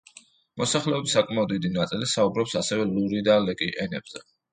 მოსახლეობის 0.59 1.11
საკმაოდ 1.17 1.51
დიდი 1.55 1.69
ნაწილი 1.75 2.07
საუბრობს 2.13 2.55
ასევე 2.63 2.87
ლური 2.95 3.21
და 3.29 3.37
ლეკი 3.49 3.69
ენებზე. 3.85 4.23